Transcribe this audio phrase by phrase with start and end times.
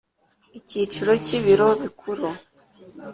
[0.59, 2.27] Icyiciro cy Ibiro Bikuru